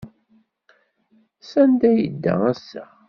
Sanda 1.49 1.85
ay 1.89 1.97
yedda 2.01 2.33
ass-a? 2.51 2.83